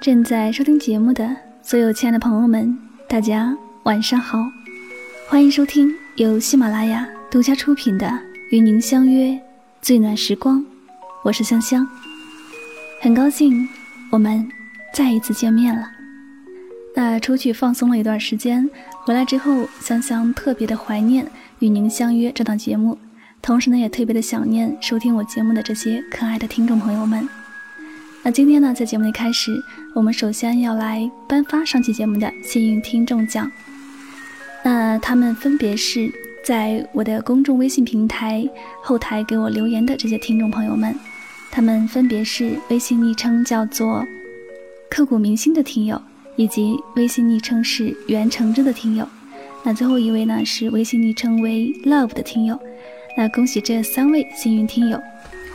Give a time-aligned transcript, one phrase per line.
[0.00, 2.74] 正在收听节目的所有亲爱的朋友们，
[3.06, 4.38] 大家晚上好！
[5.28, 8.06] 欢迎收听由喜马拉雅独家出品的
[8.50, 9.38] 《与您相约
[9.82, 10.58] 最暖时光》，
[11.22, 11.86] 我是香香，
[13.02, 13.68] 很高兴
[14.10, 14.48] 我们
[14.94, 15.86] 再一次见面了。
[16.96, 18.66] 那出去放松了一段时间，
[19.04, 21.26] 回来之后，香香特别的怀念
[21.58, 22.96] 《与您相约》这档节目，
[23.42, 27.28] 同时呢，也特别的想念收听我节目的这些可爱的听众朋友们。
[28.22, 29.50] 那今天呢，在节目的开始，
[29.94, 33.50] 我们首先要来颁发上期节目的幸运听众奖。
[34.62, 36.12] 那他们分别是
[36.44, 38.46] 在我的公众微信平台
[38.82, 40.94] 后台给我留言的这些听众朋友们，
[41.50, 44.06] 他们分别是微信昵称叫做
[44.90, 46.00] “刻骨铭心”的听友，
[46.36, 49.08] 以及微信昵称是“袁承之”的听友。
[49.62, 52.60] 那最后一位呢，是微信昵称为 “love” 的听友。
[53.16, 55.00] 那恭喜这三位幸运听友。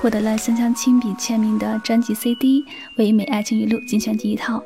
[0.01, 2.61] 获得了香香亲笔签名的专辑 CD
[2.97, 4.61] 《唯美爱情语录》精选集一套，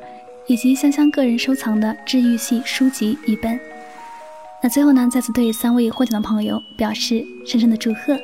[0.46, 3.58] 以及香香个人收藏的治愈系书籍一本。
[4.62, 8.18] 那最后呢，再次对三位获奖的朋友表示深深的祝贺。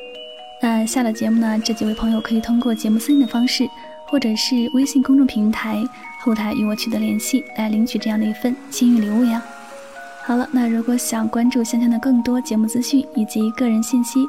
[0.63, 3.67] 那下了节目呢，这几位朋友可以通过节目私信的方式，
[4.09, 5.83] 或者是微信公众平台
[6.21, 9.43] 后台与我取得联系，来领取这样的一份幸运礼物呀。
[10.25, 14.27] 好了，那如果想关注香香的更多节目资讯以及个人信息。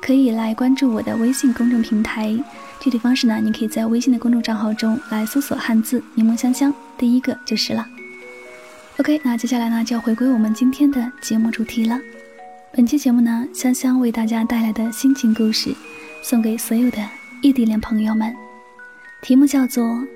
[0.00, 2.34] 可以来关注我的微信公众平台，
[2.80, 3.40] 具体方式呢？
[3.42, 7.86] 你可以在微信的公众账号中来搜索汉字“柠檬香香”，第一个就是了。
[8.98, 11.98] OK，那接下来呢就要回归我们今天的节目主题了。
[12.72, 15.74] 本期节目呢，香香为大家带来的心情故事，
[16.22, 16.98] 送给所有的
[17.42, 18.34] 异地恋朋友们，
[19.20, 19.84] 题目叫做《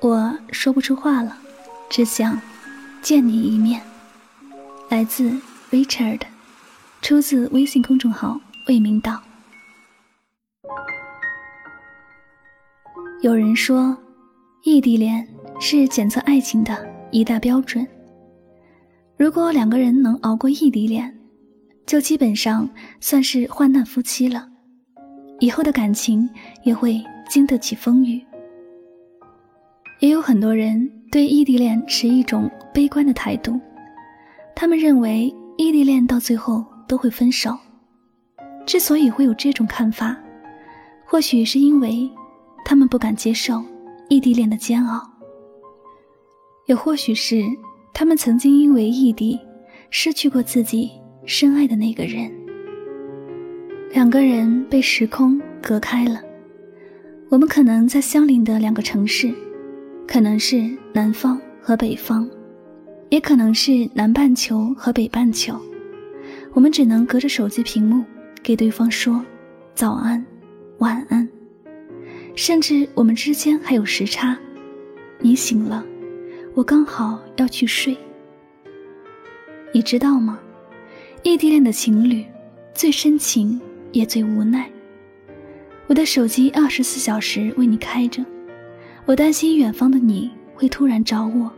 [0.00, 1.36] 我说不出话了，
[1.88, 2.40] 只想
[3.02, 3.80] 见你一面》，
[4.90, 5.32] 来自
[5.70, 6.20] Richard，
[7.02, 9.20] 出自微信公众号“魏明岛”。
[13.22, 13.94] 有人说，
[14.62, 15.26] 异地恋
[15.60, 16.74] 是检测爱情的
[17.10, 17.86] 一大标准。
[19.18, 21.14] 如果两个人能熬过异地恋，
[21.84, 22.66] 就基本上
[22.98, 24.48] 算是患难夫妻了，
[25.38, 26.26] 以后的感情
[26.64, 26.98] 也会
[27.28, 28.24] 经得起风雨。
[29.98, 33.60] 也有很多人对异地恋持一种悲观的态度，
[34.56, 37.54] 他们认为异地恋到最后都会分手。
[38.64, 40.16] 之所以会有这种看法，
[41.04, 42.10] 或许是因为。
[42.64, 43.62] 他们不敢接受
[44.08, 45.00] 异地恋的煎熬，
[46.66, 47.42] 也或许是
[47.92, 49.38] 他们曾经因为异地
[49.90, 50.90] 失去过自己
[51.26, 52.30] 深爱的那个人。
[53.92, 56.22] 两个人被时空隔开了，
[57.28, 59.34] 我们可能在相邻的两个城市，
[60.06, 62.28] 可能是南方和北方，
[63.08, 65.54] 也可能是南半球和北半球。
[66.52, 68.04] 我们只能隔着手机屏幕
[68.42, 69.24] 给对方说
[69.74, 70.24] 早安、
[70.78, 71.28] 晚安。
[72.40, 74.34] 甚至我们之间还有时差，
[75.18, 75.84] 你醒了，
[76.54, 77.94] 我刚好要去睡。
[79.74, 80.40] 你知道吗？
[81.22, 82.24] 异地恋的情侣
[82.72, 83.60] 最深情
[83.92, 84.70] 也最无奈。
[85.86, 88.24] 我的手机二十四小时为你开着，
[89.04, 91.52] 我担心远方的你会突然找我，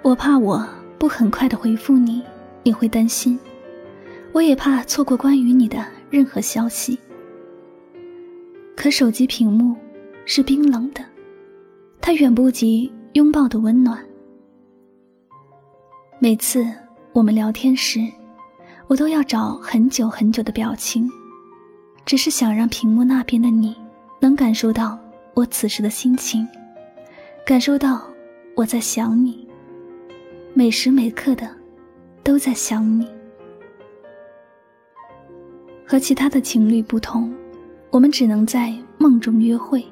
[0.00, 0.66] 我怕我
[0.98, 2.22] 不很快的回复你，
[2.62, 3.38] 你会担心，
[4.32, 6.98] 我也怕错过关于你的任何消息。
[8.80, 9.74] 可手机屏幕
[10.24, 11.04] 是冰冷的，
[12.00, 13.98] 它远不及拥抱的温暖。
[16.20, 16.64] 每次
[17.12, 17.98] 我们聊天时，
[18.86, 21.10] 我都要找很久很久的表情，
[22.06, 23.74] 只是想让屏幕那边的你
[24.20, 24.96] 能感受到
[25.34, 26.46] 我此时的心情，
[27.44, 28.08] 感受到
[28.54, 29.44] 我在想你，
[30.54, 31.50] 每时每刻的
[32.22, 33.08] 都在想你。
[35.84, 37.34] 和其他的情侣不同。
[37.90, 39.84] 我们只能在梦中约会，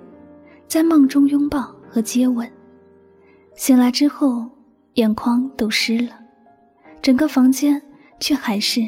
[0.69, 2.51] 在梦中拥抱和接吻，
[3.55, 4.49] 醒来之后
[4.95, 6.19] 眼眶都湿了，
[7.01, 7.81] 整个房间
[8.21, 8.83] 却还是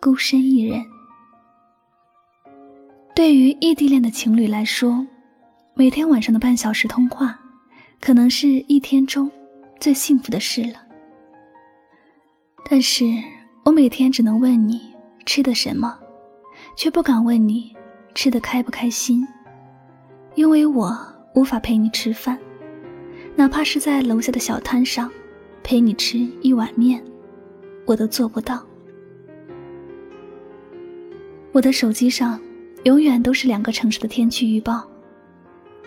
[0.00, 0.84] 孤身一人。
[3.14, 5.06] 对于异地恋的情侣来说，
[5.74, 7.38] 每天晚上的半小时通话，
[8.00, 9.30] 可能是一天中
[9.78, 10.82] 最幸福的事了。
[12.68, 13.04] 但是
[13.64, 14.94] 我每天只能问你
[15.24, 15.98] 吃的什么，
[16.76, 17.74] 却不敢问你。
[18.18, 19.24] 吃的开不开心？
[20.34, 20.92] 因为我
[21.36, 22.36] 无法陪你吃饭，
[23.36, 25.08] 哪怕是在楼下的小摊上
[25.62, 27.00] 陪你吃一碗面，
[27.86, 28.60] 我都做不到。
[31.52, 32.40] 我的手机上
[32.82, 34.84] 永远都是两个城市的天气预报，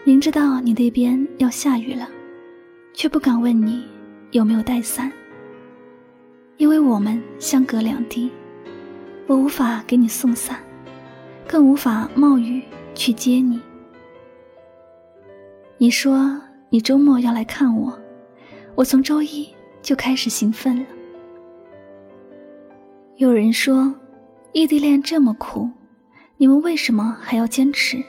[0.06, 2.08] 明知道你那边要下雨了，
[2.94, 3.84] 却不敢问你
[4.32, 5.12] 有没有带伞，
[6.56, 8.32] 因为我们相隔两地，
[9.28, 10.58] 我无法给你送伞。
[11.48, 12.64] 更无法冒雨
[12.96, 13.60] 去接你。
[15.78, 16.40] 你说
[16.70, 17.98] 你周末要来看我，
[18.76, 19.50] 我从周一
[19.82, 20.86] 就开始兴奋了。
[23.18, 23.94] 有人说，
[24.54, 25.70] 异地恋这么苦，
[26.38, 28.02] 你们为什么还要坚持？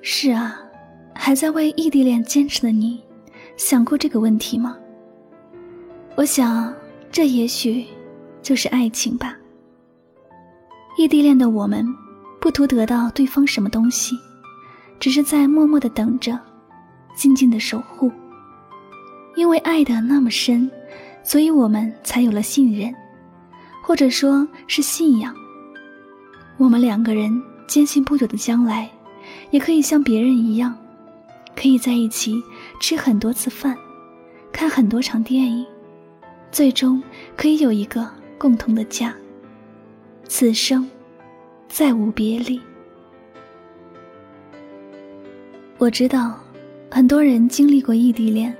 [0.00, 0.60] 是啊，
[1.14, 3.02] 还在为异地恋坚持的你，
[3.56, 4.78] 想过这个问题吗？
[6.14, 6.72] 我想，
[7.10, 7.86] 这也许
[8.40, 9.36] 就是爱情吧。
[10.96, 11.84] 异地恋的我们，
[12.40, 14.16] 不图得到对方什么东西，
[15.00, 16.38] 只是在默默的等着，
[17.16, 18.12] 静静的守护。
[19.34, 20.70] 因为爱的那么深，
[21.24, 22.94] 所以我们才有了信任，
[23.82, 25.34] 或者说是信仰。
[26.58, 28.88] 我们两个人坚信，不久的将来，
[29.50, 30.72] 也可以像别人一样，
[31.56, 32.40] 可以在一起
[32.78, 33.76] 吃很多次饭，
[34.52, 35.66] 看很多场电影，
[36.52, 37.02] 最终
[37.36, 38.08] 可以有一个
[38.38, 39.12] 共同的家。
[40.26, 40.88] 此生
[41.68, 42.60] 再无别离。
[45.78, 46.38] 我知道，
[46.90, 48.54] 很多人经历过异地恋。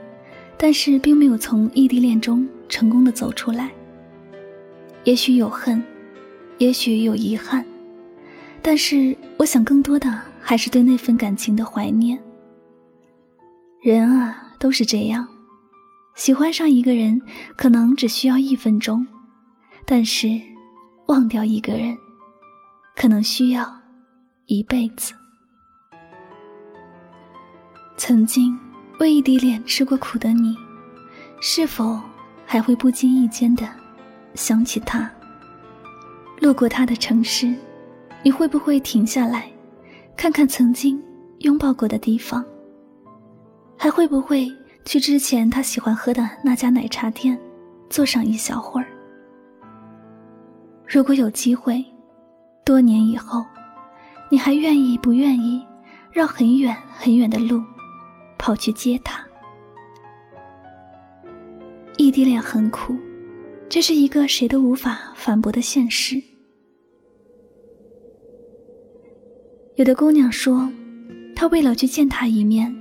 [0.56, 3.70] 但是并没有从异地恋中成功的走出来。
[5.02, 5.82] 也许有恨，
[6.58, 7.62] 也许有遗憾，
[8.62, 12.18] 但是我想更多的还是对那份感情的怀念。
[13.82, 15.26] 人啊，都是这样，
[16.14, 17.20] 喜欢上一个人
[17.56, 19.06] 可能只需要一分钟，
[19.84, 20.40] 但是
[21.06, 21.96] 忘掉一个人，
[22.96, 23.70] 可能需要
[24.46, 25.14] 一辈子。
[27.96, 28.58] 曾经。
[29.00, 30.56] 为异地恋吃过苦的你，
[31.40, 32.00] 是否
[32.46, 33.68] 还会不经意间的
[34.34, 35.10] 想起他？
[36.40, 37.52] 路过他的城市，
[38.22, 39.50] 你会不会停下来，
[40.16, 41.02] 看看曾经
[41.40, 42.44] 拥抱过的地方？
[43.76, 44.48] 还会不会
[44.84, 47.36] 去之前他喜欢喝的那家奶茶店，
[47.90, 48.86] 坐上一小会儿？
[50.86, 51.84] 如果有机会，
[52.64, 53.44] 多年以后，
[54.30, 55.64] 你还愿意不愿意
[56.12, 57.62] 绕很远很远的路？
[58.38, 59.24] 跑去接他。
[61.96, 62.96] 异地恋很苦，
[63.68, 66.22] 这是一个谁都无法反驳的现实。
[69.76, 70.70] 有的姑娘说，
[71.34, 72.72] 她为了去见他一面，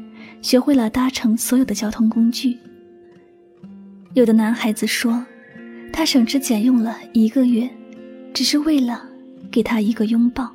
[0.42, 2.58] 学会了搭乘所有的交通工具。
[4.14, 5.26] 有的男孩子说，
[5.92, 7.70] 他省吃俭用了一个月，
[8.34, 9.08] 只是为了
[9.52, 10.52] 给他一个拥抱。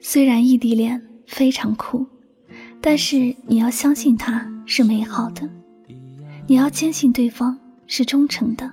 [0.00, 2.06] 虽然异地恋非常苦。
[2.84, 5.48] 但是你要相信他是美好的，
[6.48, 7.56] 你要坚信对方
[7.86, 8.68] 是忠诚的。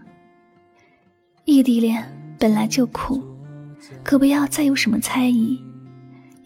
[1.45, 2.03] 异地恋
[2.39, 3.21] 本来就苦，
[4.03, 5.61] 可不要再有什么猜疑，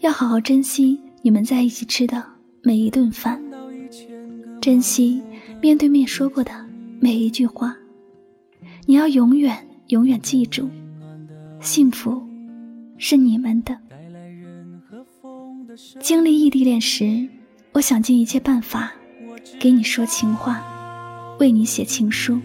[0.00, 2.22] 要好好珍惜你们在一起吃的
[2.62, 3.42] 每一顿饭，
[4.60, 5.22] 珍惜
[5.62, 6.52] 面对面说过的
[7.00, 7.74] 每一句话。
[8.84, 10.68] 你要永远永远记住，
[11.60, 12.22] 幸福
[12.96, 13.78] 是你们的。
[16.00, 17.28] 经历异地恋时。
[17.72, 18.92] 我想尽一切办法，
[19.58, 20.64] 给你说情话，
[21.40, 22.40] 为你写情书。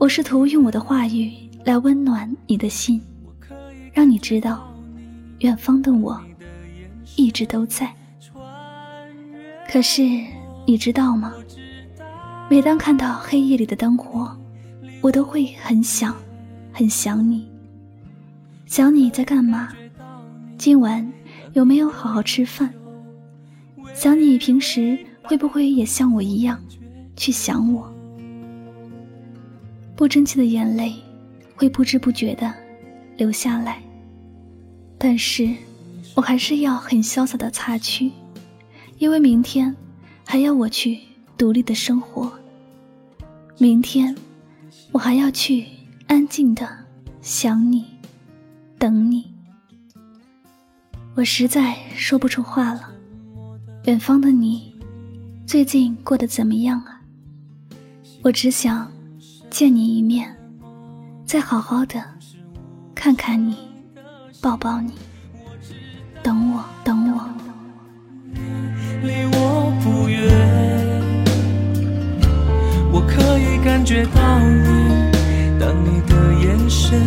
[0.00, 1.32] 我试图用我的话语
[1.64, 3.00] 来温暖你的心，
[3.92, 4.68] 让你知道，
[5.38, 6.20] 远方的我
[7.14, 7.94] 一直都在。
[9.70, 10.02] 可是
[10.66, 11.32] 你知道吗？
[12.50, 14.36] 每当看到黑夜里的灯火，
[15.00, 16.16] 我都会很想，
[16.76, 17.48] 很想你。
[18.66, 19.72] 想你在干嘛？
[20.58, 21.10] 今晚
[21.54, 22.70] 有没有好好吃饭？
[23.94, 26.62] 想你平时会不会也像我一样
[27.16, 27.90] 去想我？
[29.96, 30.94] 不争气的眼泪
[31.54, 32.52] 会不知不觉的
[33.16, 33.82] 流下来，
[34.98, 35.48] 但是
[36.14, 38.12] 我还是要很潇洒的擦去，
[38.98, 39.74] 因为明天
[40.26, 40.98] 还要我去
[41.38, 42.30] 独立的生活。
[43.56, 44.14] 明天
[44.92, 45.64] 我还要去
[46.08, 46.68] 安静的
[47.20, 47.84] 想你，
[48.78, 49.32] 等你。
[51.14, 52.90] 我实在说不出话了。
[53.84, 54.74] 远方的你，
[55.46, 57.00] 最近过得怎么样啊？
[58.22, 58.90] 我只想
[59.50, 60.36] 见你一面，
[61.24, 62.02] 再好好的
[62.94, 63.56] 看看你，
[64.40, 64.92] 抱抱你，
[66.22, 67.28] 等我，等我。
[69.02, 70.20] 离我不远，
[72.92, 74.75] 我可以感觉到你，
[75.66, 77.04] 当你的眼神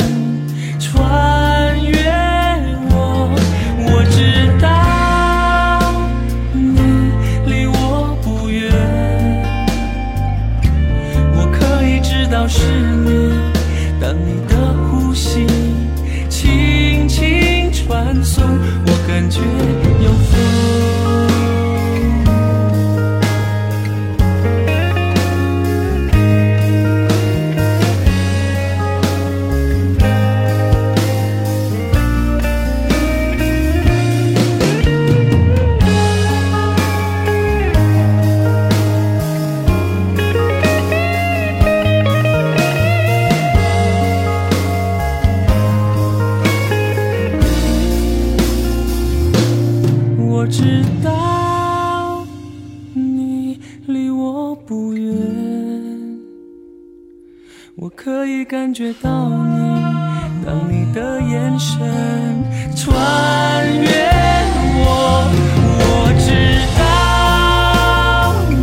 [58.49, 59.69] 感觉到你。
[60.43, 61.77] 当你的眼神
[62.75, 63.87] 穿越
[64.73, 65.29] 我，
[65.77, 65.83] 我
[66.17, 66.33] 知
[66.79, 66.81] 道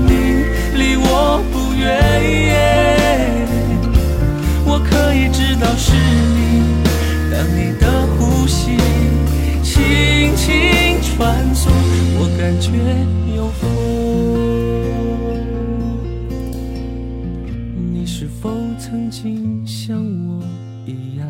[0.09, 0.11] 你
[0.77, 1.87] 离我不远，
[4.67, 6.83] 我可以知道是你。
[7.31, 7.87] 当你的
[8.19, 8.77] 呼吸
[9.63, 11.73] 轻轻传送，
[12.19, 12.73] 我感觉
[18.89, 20.41] 曾经像我
[20.87, 21.27] 一样？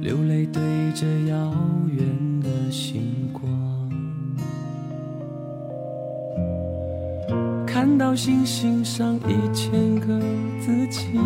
[0.00, 0.62] 流泪对
[0.94, 1.52] 着遥
[1.88, 2.06] 远
[2.40, 3.50] 的星光，
[7.66, 10.20] 看到星星上一千个
[10.60, 11.18] 自己，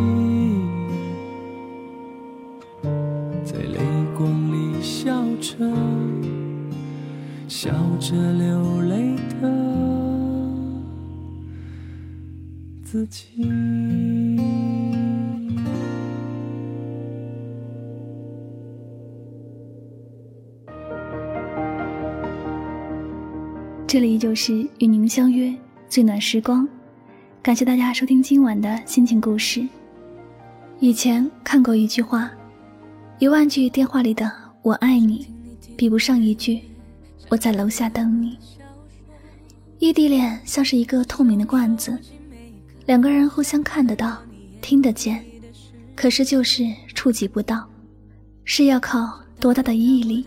[12.93, 13.27] 自己。
[23.87, 25.55] 这里就是与您相约
[25.89, 26.69] 最暖时光，
[27.43, 29.67] 感谢大家收听今晚的心情故事。
[30.79, 32.31] 以前看过一句话：
[33.19, 34.31] 一万句电话里的
[34.61, 35.29] “我爱你”，
[35.79, 36.61] 比不上一句
[37.31, 38.37] “我在楼下等你”。
[39.81, 41.99] 异地恋像是一个透明的罐子，
[42.87, 44.19] 两个人互相看得到、
[44.61, 45.25] 听得见，
[45.95, 47.69] 可是就是触及不到，
[48.45, 50.27] 是要靠多大的毅力，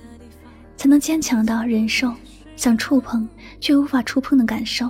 [0.77, 2.13] 才能坚强到忍受。
[2.55, 3.27] 想触碰
[3.59, 4.89] 却无法触碰的感受，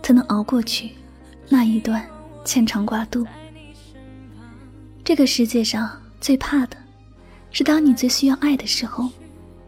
[0.00, 0.92] 才能熬过去
[1.48, 2.00] 那一段
[2.44, 3.26] 牵肠挂肚。
[5.02, 6.76] 这个世界上最怕的，
[7.50, 9.10] 是当你最需要爱的时候，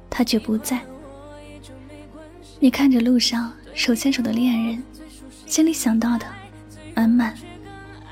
[0.08, 0.80] 他却不在。
[2.60, 4.80] 你看着路上手牵手的恋人，
[5.46, 6.26] 心里想到的，
[6.96, 7.36] 满满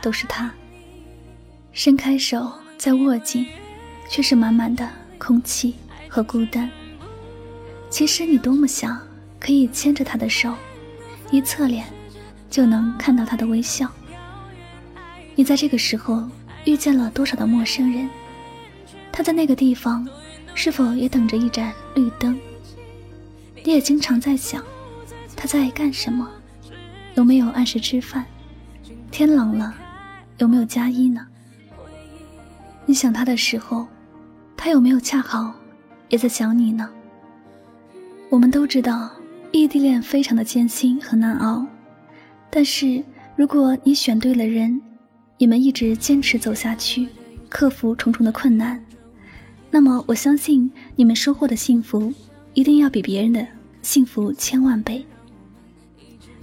[0.00, 0.52] 都是他。
[1.72, 3.46] 伸开手再握紧，
[4.08, 4.88] 却是满满的
[5.18, 5.74] 空气
[6.08, 6.70] 和孤单。
[7.90, 9.00] 其实你多么想
[9.40, 10.52] 可以牵着他的手，
[11.30, 11.86] 一侧脸
[12.50, 13.90] 就能看到他的微笑。
[15.34, 16.28] 你在这个时候
[16.64, 18.08] 遇见了多少的陌生人？
[19.10, 20.06] 他在那个地方
[20.54, 22.38] 是否也等着一盏绿灯？
[23.64, 24.62] 你也经常在想，
[25.34, 26.30] 他在干什么？
[27.14, 28.24] 有没有按时吃饭？
[29.14, 29.72] 天冷了，
[30.38, 31.24] 有没有加衣呢？
[32.84, 33.86] 你想他的时候，
[34.56, 35.54] 他有没有恰好
[36.08, 36.90] 也在想你呢？
[38.28, 39.08] 我们都知道，
[39.52, 41.64] 异地恋非常的艰辛和难熬，
[42.50, 43.04] 但是
[43.36, 44.82] 如果你选对了人，
[45.38, 47.06] 你们一直坚持走下去，
[47.48, 48.84] 克服重重的困难，
[49.70, 52.12] 那么我相信你们收获的幸福
[52.52, 53.46] 一定要比别人的
[53.80, 55.06] 幸福千万倍。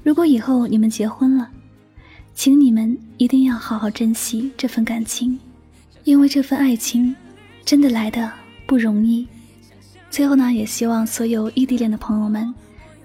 [0.04, 1.51] 如果以后你们结婚了，
[2.33, 5.39] 请你们一定要好好珍惜这份感情，
[6.03, 7.15] 因为这份爱情
[7.63, 8.31] 真的来的
[8.65, 9.27] 不容易。
[10.09, 12.53] 最后呢，也希望所有异地恋的朋友们，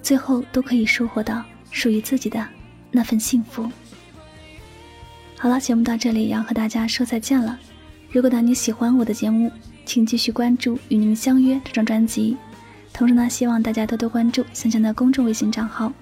[0.03, 2.47] 最后都可以收获到属于自己的
[2.91, 3.71] 那份幸福。
[5.39, 7.59] 好了，节目到这里要和大家说再见了。
[8.11, 9.53] 如果呢你喜欢我的节目，
[9.85, 12.37] 请继续关注《与您相约》这张专辑。
[12.93, 15.93] 同时呢，希望大家多多关注香香的公众微信账号。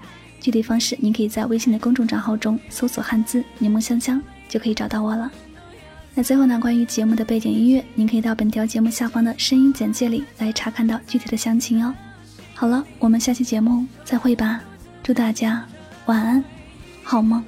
[0.44, 5.32] 具体方式，您可以在微信的公众账号中搜索汉字“柠檬香香”，就可以找到我了。
[6.12, 11.94] 那最后呢，关于节目的背景音乐，您可以到本条节目下方的声音简介里来查看到具体的详情哦。
[12.54, 14.60] 好了，我们下期节目再会吧，
[15.02, 15.66] 祝大家
[16.04, 16.44] 晚安，
[17.02, 17.42] 好梦。